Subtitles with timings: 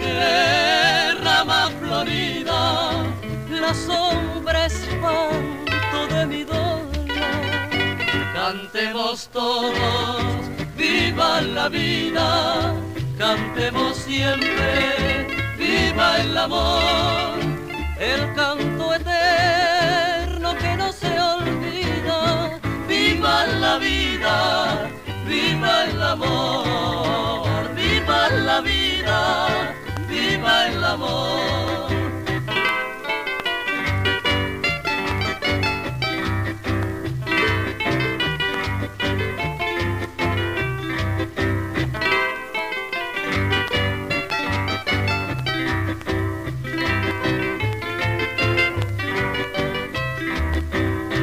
[0.00, 3.04] Alegre rama florida,
[3.50, 6.80] la sombra espanto de mi dolor.
[8.34, 10.24] Cantemos todos,
[10.76, 12.74] viva la vida,
[13.18, 15.26] cantemos siempre,
[15.58, 17.50] viva el amor
[18.00, 22.58] el canto eterno que no se olvida.
[22.88, 24.90] Viva la vida,
[25.26, 29.74] viva el amor, viva la vida,
[30.40, 31.90] viva el amor.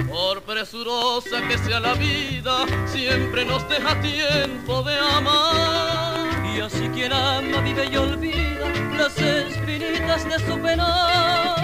[0.09, 6.45] Por presurosa que sea la vida, siempre nos deja tiempo de amar.
[6.55, 8.36] Y así quien ama, vive y olvida
[8.97, 11.55] las espinitas de su pena.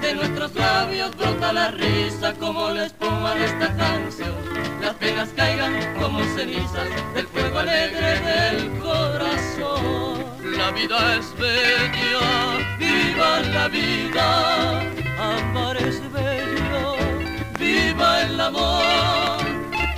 [0.00, 4.34] De nuestros labios brota la risa como la espuma de esta canción.
[4.80, 10.24] Las penas caigan como cenizas del fuego alegre del corazón.
[10.56, 14.80] La vida es bella, viva la vida,
[15.18, 16.96] amar es bello,
[17.58, 19.38] viva el amor,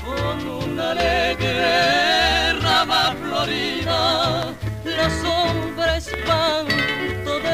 [0.04, 4.54] con una alegre rama florida,
[4.84, 5.10] la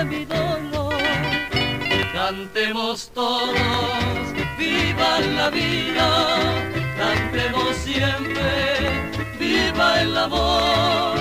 [0.05, 0.95] mi dolor.
[2.13, 3.55] Cantemos todos,
[4.59, 6.09] viva la vida,
[6.97, 11.19] cantemos siempre, viva el amor,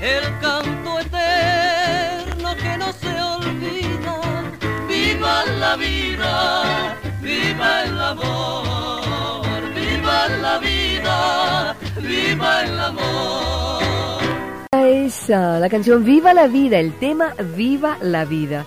[0.00, 4.20] el canto eterno que no se olvida,
[4.88, 12.15] viva la vida, viva el amor, viva la vida, viva
[15.28, 18.64] La canción Viva la Vida, el tema Viva la Vida.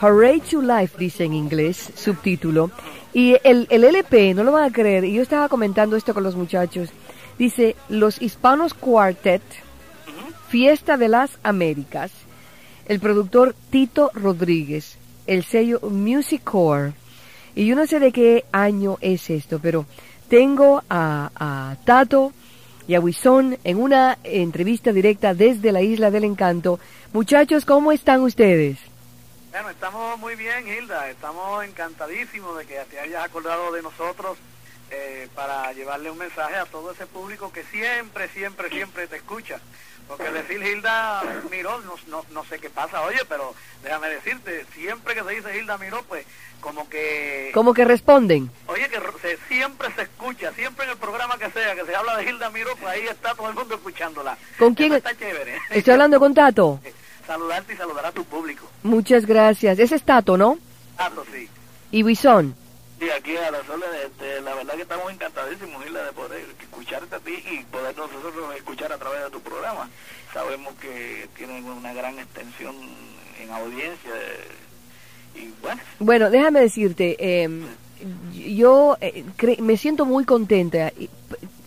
[0.00, 2.70] Hooray to Life, dice en inglés, subtítulo.
[3.12, 6.22] Y el, el LP, no lo van a creer, y yo estaba comentando esto con
[6.22, 6.88] los muchachos.
[7.38, 9.42] Dice, Los Hispanos Quartet,
[10.48, 12.10] Fiesta de las Américas,
[12.86, 14.96] el productor Tito Rodríguez,
[15.26, 16.94] el sello Music Core.
[17.54, 19.84] Y yo no sé de qué año es esto, pero
[20.30, 22.32] tengo a Tato
[22.88, 26.80] y a Wison en una entrevista directa desde la Isla del Encanto.
[27.12, 28.78] Muchachos, ¿cómo están ustedes?
[29.52, 31.10] Bueno, estamos muy bien, Hilda.
[31.10, 34.38] Estamos encantadísimos de que te hayas acordado de nosotros
[34.90, 39.60] eh, para llevarle un mensaje a todo ese público que siempre, siempre, siempre te escucha.
[40.08, 45.14] Porque decir Hilda Miró, no, no, no sé qué pasa, oye, pero déjame decirte, siempre
[45.14, 46.24] que se dice Hilda Miró, pues
[46.60, 47.50] como que...
[47.54, 48.50] ¿Cómo que responden?
[48.66, 52.16] Oye, que se- siempre se escucha, siempre en el programa que sea, que se habla
[52.16, 54.36] de Hilda Miró, pues ahí está todo el mundo escuchándola.
[54.58, 54.92] ¿Con quién?
[54.92, 55.58] Eso está chévere.
[55.70, 56.80] Estoy hablando con Tato.
[57.26, 58.66] Saludarte y saludar a tu público.
[58.82, 59.78] Muchas gracias.
[59.78, 60.58] Ese es Tato, ¿no?
[60.96, 61.46] Tato, sí.
[61.90, 62.54] Y Wison.
[62.98, 67.14] Sí, aquí a las órdenes, este, la verdad que estamos encantadísimos, Hilda, de poder escucharte
[67.14, 69.88] a ti y poder nosotros escuchar a través de tu programa.
[70.34, 72.74] Sabemos que tienen una gran extensión
[73.40, 77.48] en audiencia eh, y bueno, Bueno, déjame decirte, eh,
[78.32, 79.24] yo eh,
[79.60, 80.92] me siento muy contenta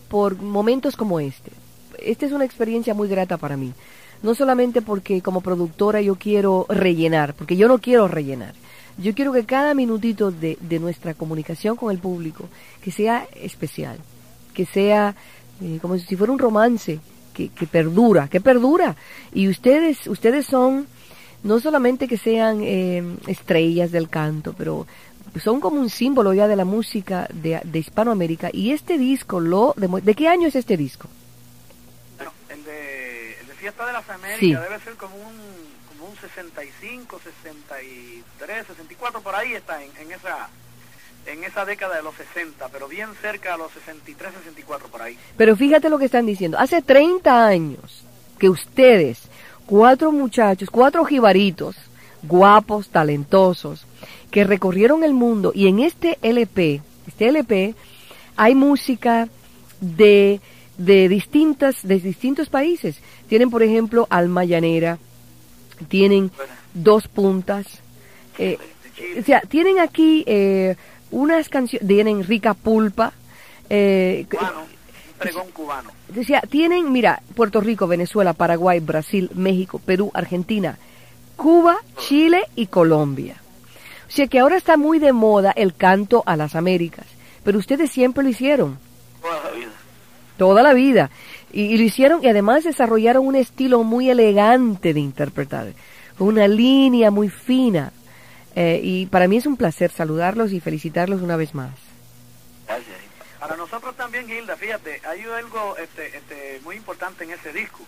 [0.09, 1.51] por momentos como este.
[1.99, 3.73] Esta es una experiencia muy grata para mí.
[4.21, 8.53] No solamente porque como productora yo quiero rellenar, porque yo no quiero rellenar.
[8.97, 12.47] Yo quiero que cada minutito de, de nuestra comunicación con el público,
[12.83, 13.97] que sea especial,
[14.53, 15.15] que sea
[15.61, 16.99] eh, como si fuera un romance,
[17.33, 18.95] que, que perdura, que perdura.
[19.33, 20.87] Y ustedes, ustedes son
[21.43, 24.85] no solamente que sean eh, estrellas del canto, pero
[25.41, 28.49] son como un símbolo ya de la música de, de Hispanoamérica.
[28.51, 31.07] Y este disco lo demue- ¿De qué año es este disco?
[32.17, 34.53] bueno, el de, el de Fiesta de las Américas Sí.
[34.53, 35.70] debe ser como un
[36.21, 40.49] 65, 63, 64, por ahí está, en, en esa
[41.25, 45.17] en esa década de los 60, pero bien cerca a los 63, 64 por ahí.
[45.37, 46.57] Pero fíjate lo que están diciendo.
[46.57, 48.03] Hace 30 años
[48.39, 49.23] que ustedes,
[49.65, 51.75] cuatro muchachos, cuatro jibaritos,
[52.23, 53.85] guapos, talentosos,
[54.31, 57.75] que recorrieron el mundo y en este LP, este LP
[58.37, 59.27] hay música
[59.79, 60.39] de,
[60.77, 62.97] de, distintas, de distintos países.
[63.27, 64.97] Tienen, por ejemplo, Alma Llanera,
[65.87, 66.31] tienen
[66.73, 67.65] Dos Puntas.
[68.37, 68.57] Eh,
[69.19, 70.75] o sea, tienen aquí eh,
[71.11, 73.13] unas canciones, tienen Rica Pulpa.
[73.69, 74.65] Eh, cubano,
[75.17, 75.91] pregón cubano.
[76.09, 80.77] Decía, tienen, mira, Puerto Rico, Venezuela, Paraguay, Brasil, México, Perú, Argentina,
[81.35, 83.35] Cuba, Chile y Colombia.
[84.07, 87.05] O sea que ahora está muy de moda el canto a las Américas,
[87.43, 88.77] pero ustedes siempre lo hicieron.
[89.21, 89.71] Toda la vida.
[90.37, 91.09] Toda la vida.
[91.53, 95.73] Y, lo hicieron y además desarrollaron un estilo muy elegante de interpretar,
[96.19, 97.91] una línea muy fina.
[98.55, 101.71] Eh, y para mí es un placer saludarlos y felicitarlos una vez más.
[102.67, 102.97] Gracias.
[103.39, 107.79] Para nosotros también, Hilda, fíjate, hay algo este, este, muy importante en ese disco.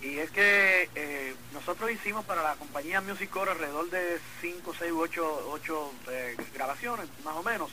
[0.00, 4.92] Y es que eh, nosotros hicimos para la compañía Music Core alrededor de 5, 6
[4.92, 7.70] u 8, 8 eh, grabaciones, más o menos.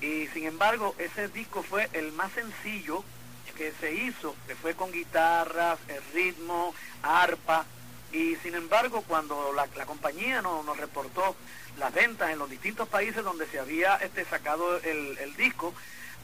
[0.00, 3.04] Y sin embargo, ese disco fue el más sencillo
[3.56, 7.64] que se hizo, que fue con guitarras, el ritmo, arpa.
[8.12, 11.34] Y sin embargo, cuando la, la compañía no, nos reportó
[11.78, 15.74] las ventas en los distintos países donde se había este, sacado el, el disco,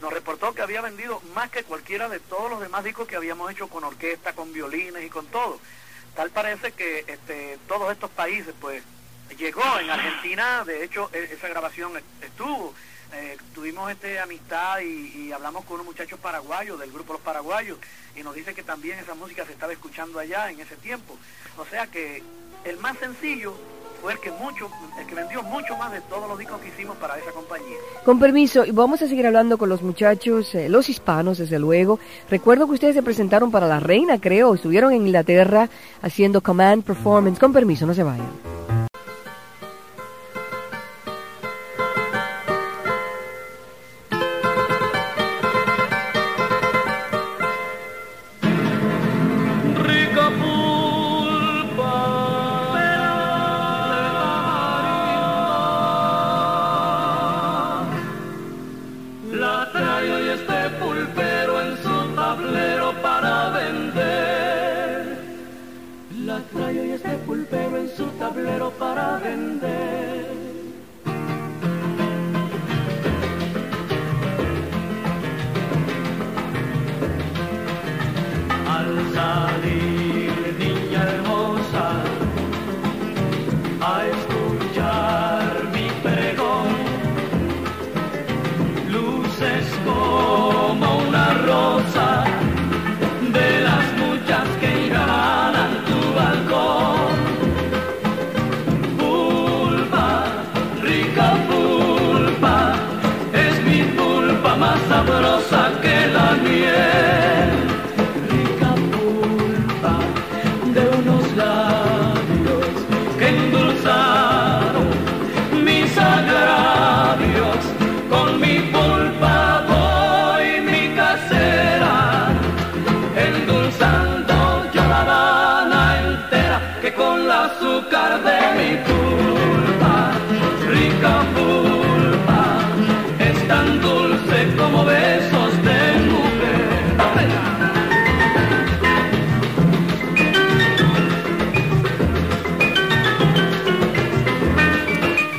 [0.01, 3.51] nos reportó que había vendido más que cualquiera de todos los demás discos que habíamos
[3.51, 5.59] hecho con orquesta, con violines y con todo.
[6.15, 8.83] Tal parece que este, todos estos países, pues,
[9.37, 12.73] llegó en Argentina, de hecho, e, esa grabación estuvo.
[13.15, 17.77] Eh, tuvimos este amistad y, y, hablamos con unos muchachos paraguayos del grupo Los Paraguayos
[18.15, 21.15] y nos dice que también esa música se estaba escuchando allá en ese tiempo.
[21.57, 22.23] O sea que
[22.65, 23.53] el más sencillo
[24.01, 24.69] fue el que mucho,
[24.99, 27.77] el que vendió mucho más de todos los discos que hicimos para esa compañía.
[28.03, 31.99] Con permiso, vamos a seguir hablando con los muchachos, eh, los hispanos, desde luego.
[32.29, 35.69] Recuerdo que ustedes se presentaron para la reina, creo, estuvieron en Inglaterra
[36.01, 37.39] haciendo command performance.
[37.39, 38.62] Con permiso, no se vayan.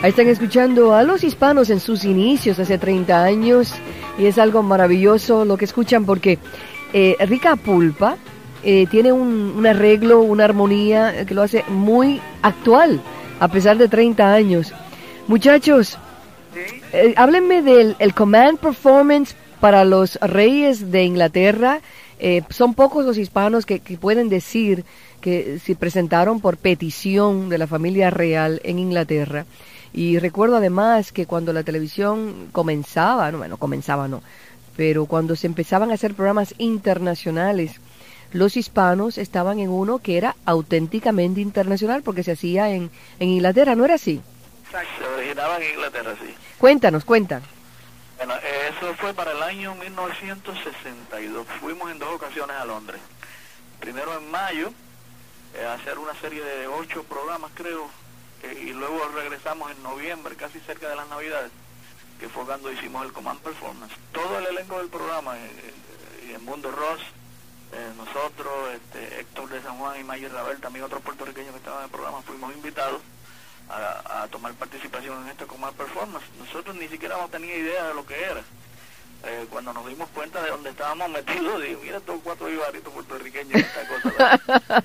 [0.05, 3.73] Ahí están escuchando a los hispanos en sus inicios hace 30 años
[4.19, 6.39] y es algo maravilloso lo que escuchan porque
[6.93, 8.19] eh, Rica Pulpa
[8.65, 13.01] eh, tiene un, un, arreglo, una armonía que lo hace muy actual
[13.41, 14.73] a pesar de 30 años.
[15.27, 15.99] Muchachos,
[16.93, 21.81] eh, háblenme del el Command Performance para los reyes de Inglaterra.
[22.19, 24.85] Eh, son pocos los hispanos que, que pueden decir
[25.21, 29.47] que se presentaron por petición de la familia real en Inglaterra.
[29.93, 34.23] Y recuerdo además que cuando la televisión comenzaba, no, bueno, comenzaba no,
[34.77, 37.81] pero cuando se empezaban a hacer programas internacionales,
[38.35, 43.77] los hispanos estaban en uno que era auténticamente internacional porque se hacía en, en Inglaterra,
[43.77, 44.21] ¿no era así?
[44.67, 46.35] Exacto, se originaba en Inglaterra, sí.
[46.59, 47.41] Cuéntanos, cuenta.
[48.19, 48.35] Bueno,
[48.69, 51.47] eso fue para el año 1962.
[51.61, 53.01] Fuimos en dos ocasiones a Londres.
[53.79, 54.73] Primero en mayo,
[55.55, 57.89] eh, a hacer una serie de ocho programas, creo,
[58.61, 61.53] y luego regresamos en noviembre, casi cerca de las Navidades,
[62.19, 63.95] que fue cuando hicimos el Command Performance.
[64.11, 67.01] Todo el elenco del programa, eh, eh, y el Mundo Ross,
[67.75, 71.81] eh, nosotros, este, Héctor de San Juan y Mayer Ravel, también otros puertorriqueños que estaban
[71.81, 73.03] en el programa, fuimos invitados
[73.69, 76.27] a, tomar participación en este Command Performance.
[76.39, 78.43] Nosotros ni siquiera no teníamos idea de lo que era.
[79.51, 83.89] Cuando nos dimos cuenta de dónde estábamos metidos, dije, mira estos cuatro ibaritos puertorriqueños, esta
[83.89, 84.41] cosa.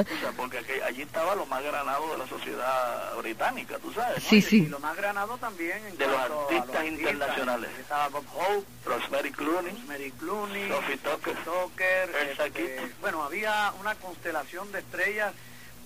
[0.00, 4.22] o sea, porque aquí- allí estaba lo más granado de la sociedad británica, tú sabes.
[4.22, 4.56] Sí, Y- sí.
[4.64, 7.70] Y lo más granado también en De los artistas internacionales.
[7.80, 11.36] Estaba Bob Hope, Rosemary Clooney, Mary Clooney, Sophie Tucker.
[11.44, 15.32] Tucker, Elsa este, bueno, había una constelación de estrellas,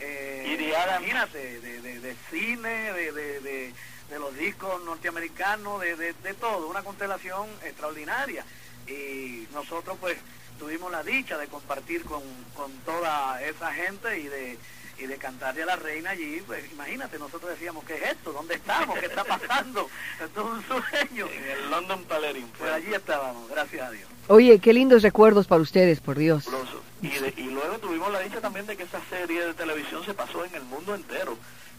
[0.00, 3.72] eh, Y de imagínate, de, de, de cine, de, de,
[4.10, 8.44] de, los discos norteamericanos, de, de, de todo, una constelación extraordinaria.
[8.86, 10.16] Y nosotros pues
[10.58, 12.22] tuvimos la dicha de compartir con,
[12.54, 14.58] con toda esa gente y de
[14.98, 18.32] y de cantarle a la reina allí, pues imagínate, nosotros decíamos, ¿qué es esto?
[18.32, 18.98] ¿Dónde estamos?
[18.98, 19.90] ¿Qué está pasando?
[20.25, 21.26] Esto es un sueño.
[21.26, 22.48] en el London Palladium.
[22.56, 24.08] Pues allí estábamos, gracias a Dios.
[24.28, 26.48] Oye, qué lindos recuerdos para ustedes, por Dios.
[27.02, 30.14] Y, de- y luego tuvimos la dicha también de que esa serie de televisión se
[30.14, 31.36] pasó en el mundo entero.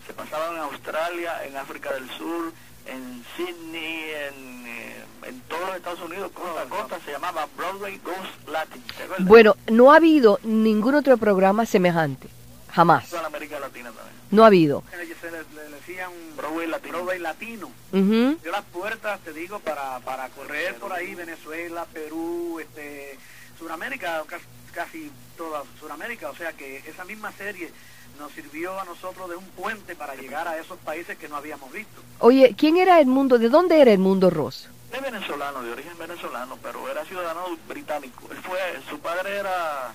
[0.07, 2.53] Se pasaba en Australia, en África del Sur,
[2.85, 6.99] en Sydney, en, eh, en todos los Estados Unidos, costa a costa.
[7.05, 8.81] Se llamaba Broadway Goes Latin.
[9.19, 12.29] Bueno, no ha habido ningún otro programa semejante.
[12.71, 13.11] Jamás.
[13.11, 14.15] La América Latina también.
[14.31, 14.83] No ha habido.
[14.91, 16.93] Se le, le decían Broadway Latino.
[16.93, 17.71] Broadway latino.
[17.91, 18.37] Ujú.
[18.41, 23.17] Dio las puertas, te digo, para, para correr por ahí, Venezuela, Perú, este,
[23.57, 26.29] Sudamérica, casi, casi toda Sudamérica.
[26.29, 27.71] O sea que esa misma serie
[28.17, 31.71] nos sirvió a nosotros de un puente para llegar a esos países que no habíamos
[31.71, 32.01] visto.
[32.19, 33.37] Oye, ¿quién era Edmundo?
[33.37, 34.69] ¿De dónde era Edmundo Ross?
[34.91, 38.27] Es venezolano, de origen venezolano, pero era ciudadano británico.
[38.31, 38.59] Él fue,
[38.89, 39.93] su padre era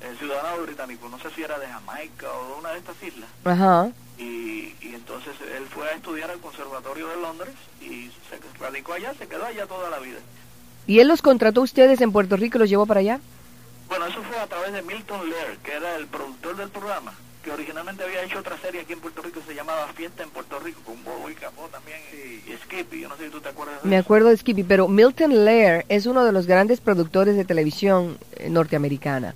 [0.00, 3.28] eh, ciudadano británico, no sé si era de Jamaica o de una de estas islas.
[3.44, 3.90] Ajá.
[4.18, 9.12] Y, y entonces él fue a estudiar al Conservatorio de Londres y se radicó allá,
[9.18, 10.18] se quedó allá toda la vida.
[10.86, 13.20] ¿Y él los contrató a ustedes en Puerto Rico y los llevó para allá?
[13.88, 17.52] Bueno, eso fue a través de Milton Lair, que era el productor del programa, que
[17.52, 20.58] originalmente había hecho otra serie aquí en Puerto Rico que se llamaba Fiesta en Puerto
[20.60, 23.50] Rico, con Bobo y Capó también, y, y Skippy, yo no sé si tú te
[23.50, 24.04] acuerdas de Me eso.
[24.04, 28.48] acuerdo de Skippy, pero Milton Lair es uno de los grandes productores de televisión eh,
[28.48, 29.34] norteamericana.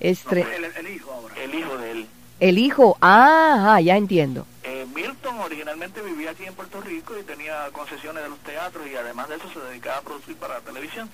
[0.00, 1.34] Es tre- El, el hijo ahora.
[1.40, 2.06] El hijo de él.
[2.40, 4.46] el hijo, ah, ajá, ya entiendo.
[4.64, 8.96] Eh, Milton originalmente vivía aquí en Puerto Rico y tenía concesiones de los teatros y
[8.96, 11.08] además de eso se dedicaba a producir para la televisión.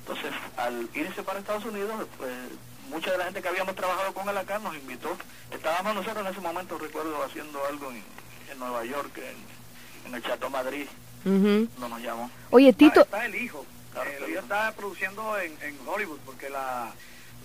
[0.00, 2.32] Entonces, al irse para Estados Unidos, pues,
[2.90, 5.16] mucha de la gente que habíamos trabajado con él acá nos invitó.
[5.50, 8.02] Estábamos nosotros en ese momento, recuerdo, haciendo algo en,
[8.50, 10.86] en Nueva York, en, en el Chateau Madrid,
[11.24, 11.68] Ujú.
[11.78, 12.30] no nos llamó.
[12.50, 13.64] Oye, Tito, Está, está el hijo.
[13.92, 16.90] Claro, el hijo está produciendo en, en Hollywood porque la,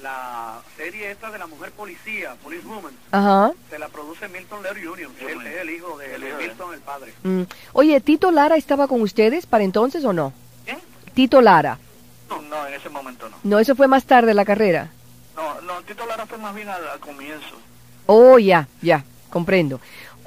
[0.02, 3.52] la serie esta de la mujer policía, Police Woman, ajá.
[3.70, 5.10] se la produce Milton Lair Jr.
[5.30, 6.22] Él es el hijo de, El.
[6.38, 7.14] Milton, el padre.
[7.24, 7.42] Mm.
[7.74, 10.32] Oye, Tito Lara estaba con ustedes para entonces o no?
[10.66, 10.80] ¿Quién?
[11.14, 11.78] Tito Lara.
[12.30, 13.38] No, no, en ese momento no.
[13.44, 14.90] No, eso fue más tarde la carrera.
[16.08, 17.56] Lara fue más bien al, al comienzo.
[18.06, 19.80] Oh, ya, ya, comprendo.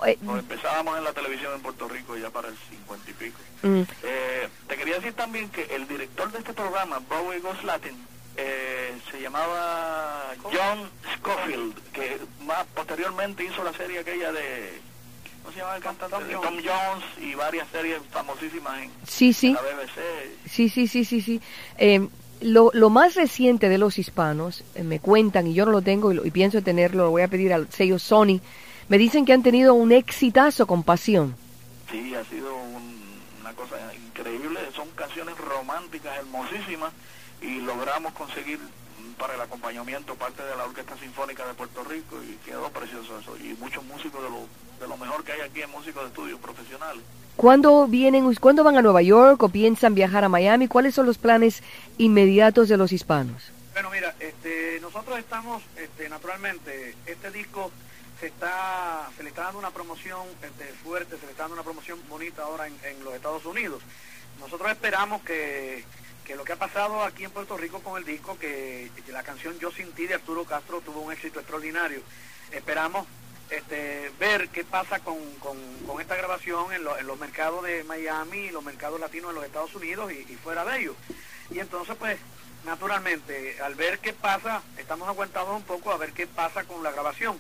[0.07, 3.39] Eh, Nos empezábamos en la televisión en Puerto Rico ya para el cincuenta y pico.
[3.63, 7.97] mm, Eh, te quería decir también que el director de este programa, Broadway Goes Latin,
[8.37, 14.81] eh, se llamaba John Scofield, que más posteriormente hizo la serie aquella de,
[15.43, 16.17] ¿cómo se llama el cantante?
[16.33, 16.43] Tom.
[16.43, 20.49] Tom Jones y varias series famosísimas en, sí, en sí, la BBC.
[20.51, 21.41] sí, sí, sí, sí, sí.
[21.77, 22.09] Eh,
[22.41, 26.13] lo, lo más reciente de los hispanos, eh, me cuentan, y yo no lo tengo
[26.13, 28.41] y, lo- y pienso tenerlo, lo voy a pedir al sello Sony,
[28.89, 31.35] me dicen que han tenido un exitazo con pasión.
[31.91, 33.01] Sí, ha sido un-
[33.41, 34.61] una cosa increíble.
[34.75, 36.93] Son canciones románticas, hermosísimas,
[37.43, 38.59] y logramos conseguir
[39.19, 43.37] para el acompañamiento parte de la Orquesta Sinfónica de Puerto Rico y quedó precioso eso.
[43.39, 44.41] Y muchos músicos de lo,
[44.81, 47.03] de lo mejor que hay aquí en músicos de estudio profesionales.
[47.41, 50.69] ¿Cuándo vienen, cuándo van a Nueva York o piensan viajar a Miami?
[50.69, 51.63] ¿Cuáles son los planes
[51.97, 53.51] inmediatos de los hispanos?
[53.73, 57.71] Bueno, mira, este, nosotros estamos, este, naturalmente, este disco
[58.21, 61.63] se está, se le está dando una promoción este, fuerte, se le está dando una
[61.63, 63.83] promoción bonita ahora en, los Estados Unidos.
[64.39, 65.83] Nosotros esperamos que,
[66.27, 69.59] que lo que ha pasado aquí en Puerto Rico con el disco, que, la canción
[69.59, 72.03] Yo sin ti de Arturo Castro tuvo un éxito extraordinario.
[72.53, 73.07] Esperamos
[73.51, 78.51] este, ver qué pasa con, con, esta grabación en, lo- en los mercados de Miami
[78.51, 80.97] los mercados latinos de los Estados Unidos y, y fuera de ellos.
[81.51, 82.19] Y entonces, pues,
[82.65, 86.91] naturalmente, al ver qué pasa, estamos aguantados un poco a ver qué pasa con la
[86.93, 87.39] grabación.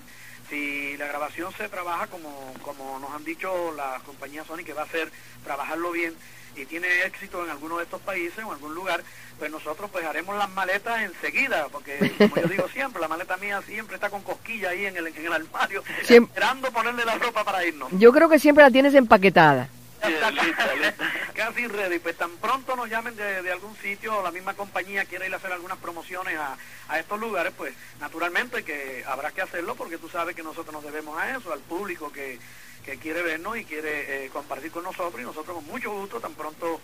[0.49, 4.83] Si la grabación se trabaja como, como nos han dicho las compañías Sony que va
[4.83, 5.11] a ser
[5.45, 6.15] trabajarlo bien
[6.57, 9.03] y tiene éxito en alguno de estos países o en algún lugar,
[9.39, 13.63] pues nosotros pues haremos las maletas enseguida, porque como yo digo siempre, la maleta mía
[13.67, 17.45] siempre está con cosquilla ahí en el, en el armario, Siem- esperando ponerle la ropa
[17.45, 17.89] para irnos.
[17.93, 19.69] Yo creo que siempre la tienes empaquetada.
[20.07, 20.31] Lista,
[20.77, 20.95] lista.
[21.35, 21.99] Casi ready.
[21.99, 25.35] Pues tan pronto nos llamen de, de algún sitio o la misma compañía quiere ir
[25.35, 26.57] a hacer algunas promociones a,
[26.89, 30.83] a estos lugares, pues naturalmente que habrá que hacerlo porque tú sabes que nosotros nos
[30.85, 32.39] debemos a eso, al público que,
[32.85, 36.35] que quiere vernos y quiere eh, compartir con nosotros y nosotros con mucho gusto tan
[36.35, 36.81] pronto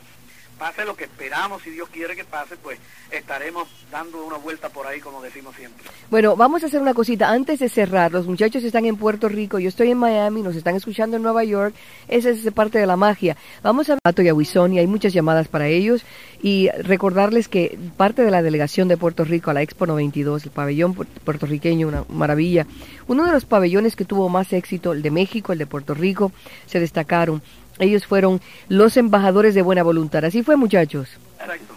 [0.58, 2.78] pase lo que esperamos, si Dios quiere que pase, pues
[3.10, 5.84] estaremos dando una vuelta por ahí, como decimos siempre.
[6.10, 8.12] Bueno, vamos a hacer una cosita antes de cerrar.
[8.12, 11.44] Los muchachos están en Puerto Rico, yo estoy en Miami, nos están escuchando en Nueva
[11.44, 11.74] York.
[12.08, 13.36] Esa es parte de la magia.
[13.62, 16.04] Vamos a Pato y a y hay muchas llamadas para ellos
[16.42, 20.50] y recordarles que parte de la delegación de Puerto Rico a la Expo 92, el
[20.50, 22.66] pabellón puertorriqueño, una maravilla.
[23.08, 26.32] Uno de los pabellones que tuvo más éxito, el de México, el de Puerto Rico,
[26.66, 27.42] se destacaron.
[27.78, 30.24] Ellos fueron los embajadores de buena voluntad.
[30.24, 31.08] Así fue, muchachos.
[31.38, 31.74] Exacto.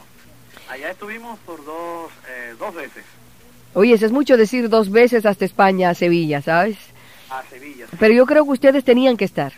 [0.70, 3.04] Allá estuvimos por dos, eh, dos veces.
[3.74, 6.78] Oye, eso es mucho decir dos veces hasta España, a Sevilla, ¿sabes?
[7.30, 7.86] A Sevilla.
[8.00, 9.54] Pero yo creo que ustedes tenían que estar.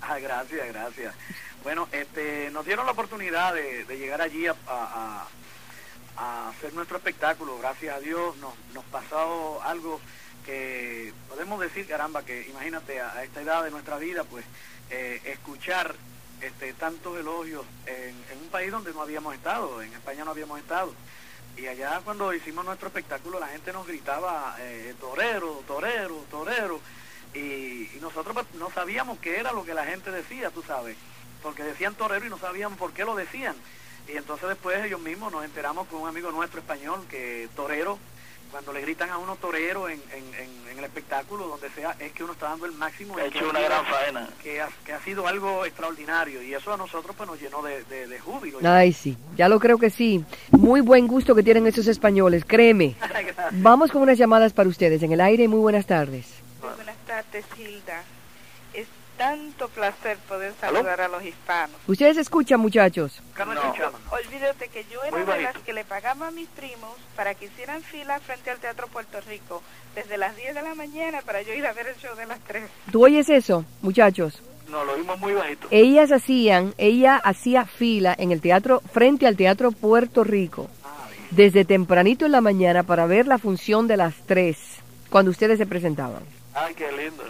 [0.00, 1.14] Ah, gracias, gracias.
[1.62, 7.58] Bueno, este, nos dieron la oportunidad de, llegar allí a, a, hacer nuestro espectáculo.
[7.58, 10.00] Gracias a Dios nos, nos pasó algo
[10.44, 14.44] que podemos decir, caramba, que imagínate a, esta edad de nuestra vida, pues
[14.94, 15.94] eh, escuchar
[16.42, 20.92] este, tantos elogios en, un país donde no habíamos estado, en España no habíamos estado.
[21.56, 26.78] Y allá cuando hicimos nuestro espectáculo la gente nos gritaba eh, torero, torero, torero.
[27.32, 30.98] Y, nosotros pues, no sabíamos qué era lo que la gente decía, tú sabes,
[31.42, 33.56] porque decían torero y no sabían por qué lo decían.
[34.06, 37.98] Y entonces después ellos mismos nos enteramos con un amigo nuestro español que torero
[38.52, 42.32] cuando le gritan a uno torero en, en, el espectáculo, donde sea, es que uno
[42.32, 43.16] está dando el máximo.
[43.16, 44.28] Ha hecho una gran faena.
[44.42, 47.84] Que ha, que ha, sido algo extraordinario y eso a nosotros pues nos llenó de,
[47.84, 48.58] de, júbilo.
[48.62, 50.24] Ay, sí, ya lo creo que sí.
[50.50, 52.94] Muy buen gusto que tienen esos españoles, créeme.
[53.52, 55.48] Vamos con unas llamadas para ustedes en el aire.
[55.48, 56.26] Muy buenas tardes.
[56.60, 58.02] Muy buenas tardes, Hilda
[59.16, 61.76] tanto placer poder saludar a los hispanos.
[61.86, 63.22] ¿Ustedes escuchan, muchachos?
[63.38, 63.72] No.
[64.10, 67.82] Olvídate que yo era de las que le pagaba a mis primos para que hicieran
[67.82, 69.62] fila frente al Teatro Puerto Rico
[69.94, 72.40] desde las 10 de la mañana para yo ir a ver el show de las
[72.40, 72.64] 3.
[72.90, 74.42] ¿Tú oyes eso, muchachos?
[74.68, 75.68] No, lo vimos muy bajito.
[75.70, 80.68] Ellas hacían, ella hacía fila en el teatro, frente al Teatro Puerto Rico,
[81.30, 84.56] desde tempranito en la mañana para ver la función de las 3,
[85.10, 86.22] cuando ustedes se presentaban.
[86.54, 87.22] Ay, qué lindo.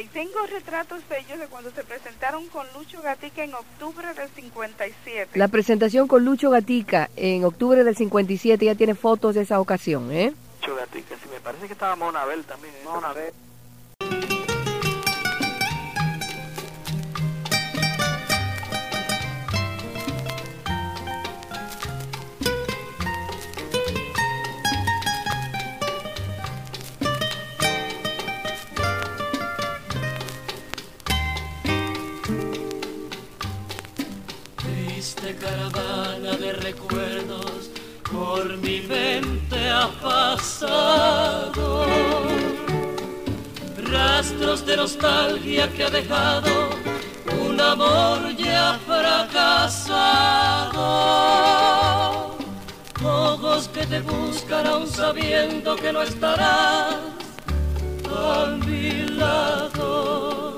[0.00, 4.28] Y tengo retratos de ellos de cuando se presentaron con Lucho Gatica en octubre del
[4.30, 5.38] 57.
[5.38, 10.10] La presentación con Lucho Gatica en octubre del 57 ya tiene fotos de esa ocasión,
[10.10, 10.32] ¿eh?
[10.60, 12.74] Lucho Gatica, sí, me parece que estaba Monabel también.
[12.74, 12.78] ¿eh?
[12.84, 13.32] Monabel.
[38.10, 41.86] Por mi mente ha pasado.
[43.90, 46.70] Rastros de nostalgia que ha dejado
[47.46, 50.02] un amor ya fracasado.
[53.04, 56.96] Ojos que te buscan aún sabiendo que no estarás
[58.08, 60.56] a mi lado.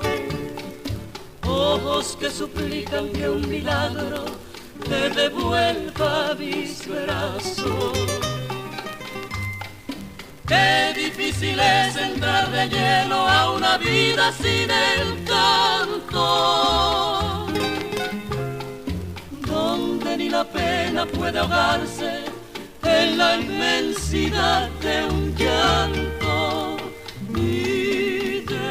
[1.47, 4.44] Ojos que suplican que un milagro
[4.87, 7.97] te devuelva mis brazos.
[10.47, 16.27] Qué difícil es entrar de lleno a una vida sin el canto,
[19.47, 22.25] donde ni la pena puede ahogarse
[22.83, 26.77] en la inmensidad de un llanto.
[27.35, 28.65] Y de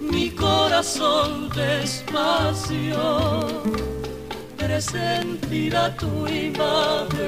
[0.00, 3.40] mi corazón despacio
[4.56, 7.18] presentirá tu imagen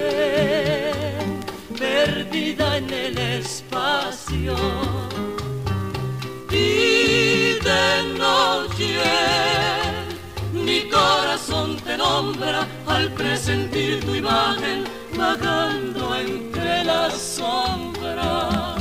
[1.79, 4.57] perdida en el espacio.
[6.51, 9.01] Y de noche
[10.53, 14.85] mi corazón te nombra al presentir tu imagen
[15.17, 18.77] vagando entre las sombras.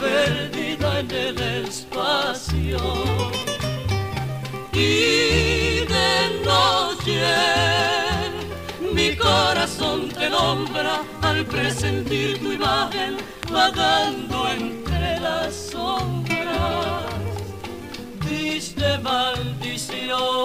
[0.00, 2.78] perdida en el espacio
[4.72, 6.12] y de
[6.44, 7.24] noche
[8.94, 13.16] mi corazón te nombra al presentir tu imagen
[13.50, 17.04] vagando entre las sombras,
[18.28, 20.44] diste maldición.